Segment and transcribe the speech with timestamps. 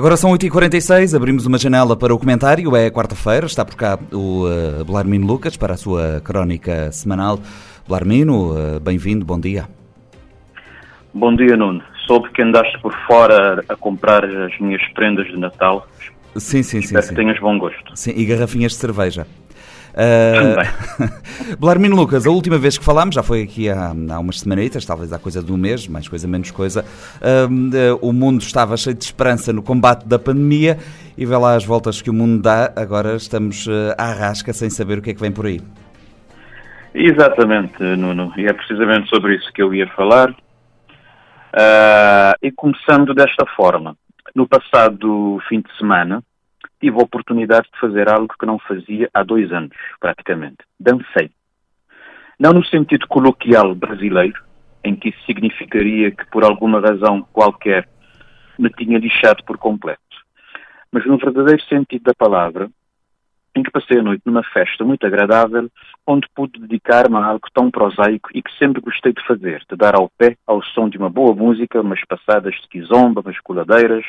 [0.00, 2.74] Agora são 8h46, abrimos uma janela para o comentário.
[2.74, 7.38] É quarta-feira, está por cá o uh, Belarmino Lucas para a sua crónica semanal.
[7.86, 9.68] Belarmino, uh, bem-vindo, bom dia.
[11.12, 11.82] Bom dia, Nuno.
[12.06, 15.86] Soube que andaste por fora a comprar as minhas prendas de Natal.
[16.34, 17.10] Sim, sim, Espero sim.
[17.10, 17.94] que tenhas bom gosto.
[17.94, 19.26] Sim, e garrafinhas de cerveja.
[19.90, 24.84] Uh, Belarmino Lucas, a última vez que falámos, já foi aqui há, há umas semanitas,
[24.84, 28.76] talvez há coisa de um mês, mais coisa, menos coisa, uh, uh, o mundo estava
[28.76, 30.78] cheio de esperança no combate da pandemia
[31.16, 33.68] e vê lá as voltas que o mundo dá, agora estamos
[33.98, 35.60] à rasca sem saber o que é que vem por aí.
[36.94, 40.34] Exatamente, Nuno, e é precisamente sobre isso que eu ia falar.
[42.42, 43.94] e começando desta forma,
[44.34, 46.22] no passado fim de semana,
[46.80, 50.58] tive a oportunidade de fazer algo que não fazia há dois anos, praticamente.
[50.78, 51.30] Dancei.
[52.38, 54.42] Não no sentido coloquial brasileiro,
[54.82, 57.86] em que isso significaria que por alguma razão qualquer
[58.58, 60.00] me tinha deixado por completo,
[60.90, 62.68] mas no verdadeiro sentido da palavra,
[63.54, 65.68] em que passei a noite numa festa muito agradável,
[66.06, 69.96] onde pude dedicar-me a algo tão prosaico e que sempre gostei de fazer, de dar
[69.96, 74.04] ao pé ao som de uma boa música, umas passadas de quizomba, umas coladeiras,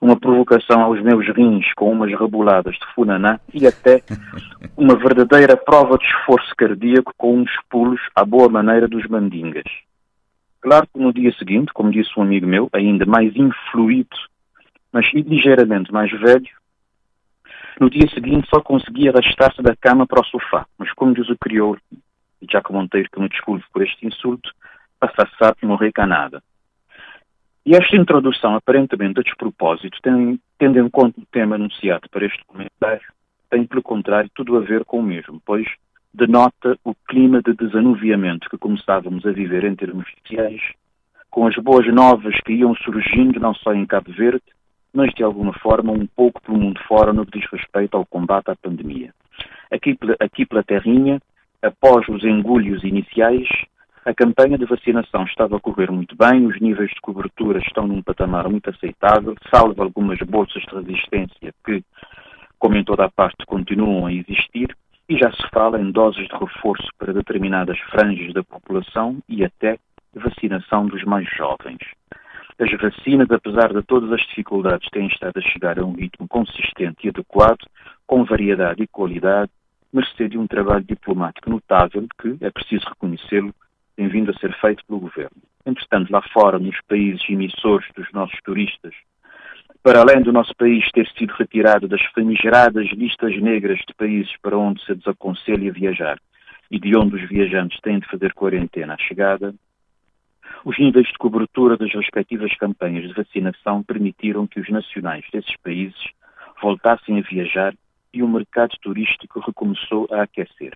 [0.00, 4.02] uma provocação aos meus rins com umas reboladas de funaná e até
[4.76, 9.70] uma verdadeira prova de esforço cardíaco com uns pulos à boa maneira dos mandingas.
[10.60, 14.16] Claro que no dia seguinte, como disse um amigo meu, ainda mais influído,
[14.92, 16.48] mas ligeiramente mais velho,
[17.80, 20.66] no dia seguinte só conseguia arrastar-se da cama para o sofá.
[20.76, 24.50] Mas como diz o crioulo, e Jaco Monteiro que me desculpe por este insulto,
[24.98, 26.42] passa sapo não reca nada.
[27.68, 32.42] E esta introdução, aparentemente a despropósito, tem, tendo em conta o tema anunciado para este
[32.46, 33.06] comentário,
[33.50, 35.68] tem, pelo contrário, tudo a ver com o mesmo, pois
[36.14, 40.62] denota o clima de desanuviamento que começávamos a viver em termos sociais,
[41.28, 44.40] com as boas novas que iam surgindo não só em Cabo Verde,
[44.90, 48.50] mas de alguma forma um pouco pelo mundo fora no que diz respeito ao combate
[48.50, 49.12] à pandemia.
[49.70, 51.20] Aqui, aqui pela terrinha,
[51.60, 53.46] após os engulhos iniciais,
[54.08, 58.00] a campanha de vacinação estava a correr muito bem, os níveis de cobertura estão num
[58.00, 61.84] patamar muito aceitável, salvo algumas bolsas de resistência que,
[62.58, 64.74] como em toda a parte, continuam a existir,
[65.10, 69.78] e já se fala em doses de reforço para determinadas franjas da população e até
[70.14, 71.78] vacinação dos mais jovens.
[72.58, 77.06] As vacinas, apesar de todas as dificuldades, têm estado a chegar a um ritmo consistente
[77.06, 77.60] e adequado,
[78.06, 79.52] com variedade e qualidade,
[79.92, 83.54] mercê de um trabalho diplomático notável que, é preciso reconhecê-lo,
[83.98, 85.42] tem vindo a ser feito pelo governo.
[85.66, 88.94] Entretanto, lá fora, nos países emissores dos nossos turistas,
[89.82, 94.56] para além do nosso país ter sido retirado das famigeradas listas negras de países para
[94.56, 96.16] onde se desaconselha viajar
[96.70, 99.52] e de onde os viajantes têm de fazer quarentena à chegada,
[100.64, 105.98] os níveis de cobertura das respectivas campanhas de vacinação permitiram que os nacionais desses países
[106.62, 107.74] voltassem a viajar
[108.14, 110.72] e o mercado turístico recomeçou a aquecer.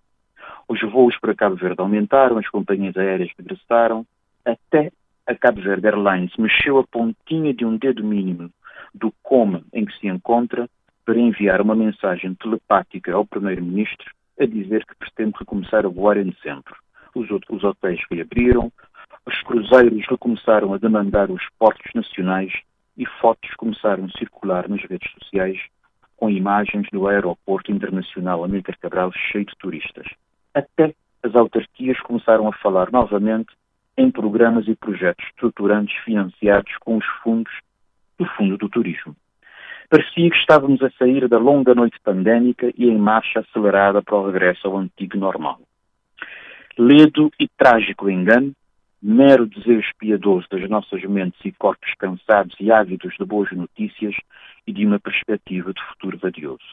[0.69, 4.06] Os voos para Cabo Verde aumentaram, as companhias aéreas regressaram,
[4.45, 4.91] até
[5.27, 8.50] a Cabo Verde Airlines mexeu a pontinha de um dedo mínimo
[8.95, 10.69] do coma em que se encontra
[11.05, 16.31] para enviar uma mensagem telepática ao Primeiro-Ministro a dizer que pretende recomeçar a voar em
[16.31, 16.75] dezembro.
[17.15, 18.73] Os, os hotéis reabriram,
[19.27, 22.53] os cruzeiros recomeçaram a demandar os portos nacionais
[22.97, 25.59] e fotos começaram a circular nas redes sociais
[26.17, 30.06] com imagens do aeroporto internacional Amílcar Cabral cheio de turistas
[30.54, 33.52] até as autarquias começaram a falar novamente
[33.96, 37.52] em programas e projetos estruturantes financiados com os fundos
[38.18, 39.14] do Fundo do Turismo.
[39.88, 44.26] Parecia que estávamos a sair da longa noite pandémica e em marcha acelerada para o
[44.26, 45.60] regresso ao antigo normal.
[46.78, 48.52] Ledo e trágico engano,
[49.02, 54.14] mero desejo piedoso das nossas mentes e corpos cansados e ávidos de boas notícias
[54.66, 56.64] e de uma perspectiva de futuro vadioso.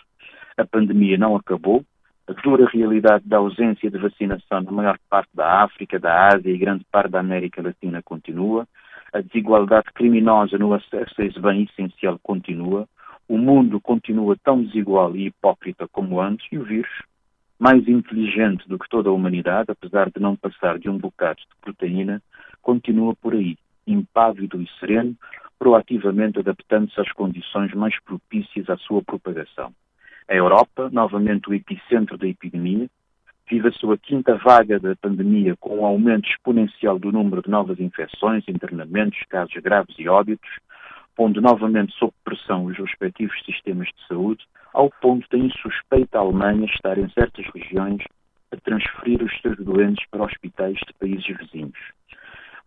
[0.55, 1.83] A pandemia não acabou,
[2.29, 6.57] a dura realidade da ausência de vacinação na maior parte da África, da Ásia e
[6.59, 8.67] grande parte da América Latina continua,
[9.11, 12.87] a desigualdade criminosa no acesso a esse bem essencial continua,
[13.27, 16.91] o mundo continua tão desigual e hipócrita como antes e o vírus,
[17.57, 21.61] mais inteligente do que toda a humanidade, apesar de não passar de um bocado de
[21.61, 22.21] proteína,
[22.61, 25.15] continua por aí, impávido e sereno,
[25.57, 29.73] proativamente adaptando-se às condições mais propícias à sua propagação.
[30.29, 32.87] A Europa, novamente o epicentro da epidemia,
[33.49, 37.79] vive a sua quinta vaga da pandemia com um aumento exponencial do número de novas
[37.79, 40.47] infecções, internamentos, casos graves e óbitos,
[41.15, 46.99] pondo novamente sob pressão os respectivos sistemas de saúde, ao ponto da insuspeita Alemanha estar
[46.99, 48.03] em certas regiões
[48.51, 51.79] a transferir os seus doentes para hospitais de países vizinhos.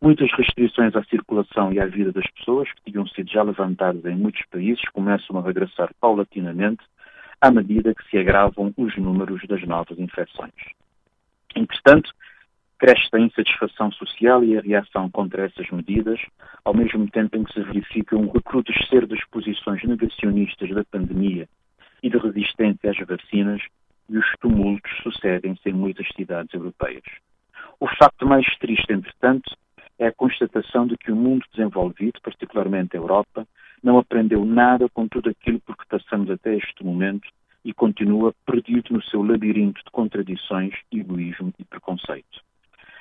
[0.01, 4.17] Muitas restrições à circulação e à vida das pessoas, que tinham sido já levantadas em
[4.17, 6.83] muitos países, começam a regressar paulatinamente
[7.43, 10.55] à medida que se agravam os números das novas infecções.
[11.57, 12.09] Entretanto,
[12.79, 16.21] cresce a insatisfação social e a reação contra essas medidas,
[16.65, 21.49] ao mesmo tempo em que se verifica um recrudescer das posições negacionistas da pandemia
[22.01, 23.61] e de resistência às vacinas,
[24.09, 27.03] e os tumultos sucedem-se em muitas cidades europeias.
[27.81, 29.57] O facto mais triste, entretanto,
[29.99, 33.49] é a constatação de que o mundo desenvolvido, particularmente a Europa,
[33.83, 37.29] não aprendeu nada com tudo aquilo por que passamos até este momento
[37.65, 42.41] e continua perdido no seu labirinto de contradições, egoísmo e preconceito.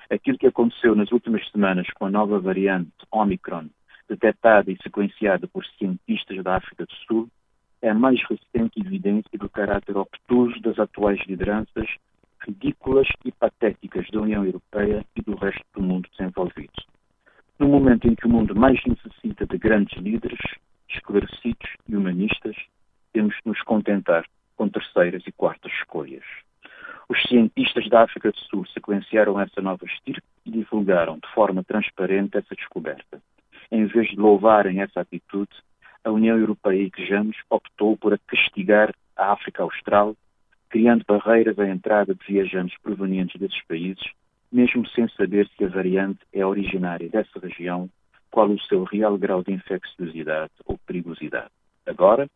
[0.10, 3.68] Aquilo que aconteceu nas últimas semanas com a nova variante Omicron,
[4.10, 7.30] detectada e sequenciada por cientistas da África do Sul,
[7.82, 11.88] é a mais recente evidência do caráter obtuso das atuais lideranças
[12.46, 16.74] ridículas e patéticas da União Europeia e do resto do mundo desenvolvido.
[17.60, 20.40] No momento em que o mundo mais necessita de grandes líderes,
[20.94, 22.56] esclarecidos e humanistas,
[23.14, 26.24] temos de nos contentar com terceiras e quartas escolhas.
[27.10, 32.38] Os cientistas da África do Sul sequenciaram essa nova estirpe e divulgaram de forma transparente
[32.38, 33.22] essa descoberta.
[33.72, 35.52] Em vez de louvarem essa atitude,
[36.04, 40.16] a União Europeia e Quejamos optou por castigar a África Austral
[40.72, 44.04] criando barreiras à entrada de viajantes provenientes desses países,
[44.52, 47.90] mesmo sem saber se a variante é originária dessa região,
[48.32, 51.52] qual o seu real grau de infecciosidade ou perigosidade.
[51.86, 52.28] Agora,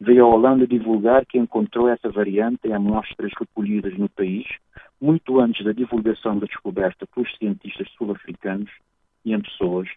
[0.00, 4.46] veio a Holanda divulgar que encontrou essa variante em amostras recolhidas no país,
[5.00, 8.70] muito antes da divulgação da descoberta pelos cientistas sul-africanos
[9.24, 9.88] e em pessoas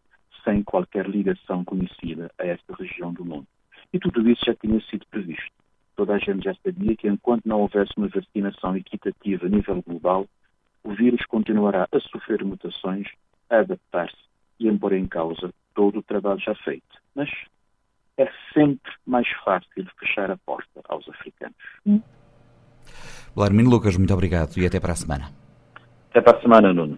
[0.44, 3.48] sem qualquer ligação conhecida a esta região do mundo.
[3.92, 5.58] E tudo isso já tinha sido previsto
[5.98, 10.28] toda a gente já sabia que enquanto não houvesse uma vacinação equitativa a nível global,
[10.84, 13.08] o vírus continuará a sofrer mutações,
[13.50, 14.27] a adaptar-se
[14.60, 16.98] e a pôr em causa todo o trabalho já feito.
[17.16, 17.30] Mas
[18.18, 21.56] é sempre mais fácil fechar a porta aos africanos.
[23.36, 25.30] Blarmino Lucas, muito obrigado e até para a semana.
[26.10, 26.98] Até para a semana, Nuno.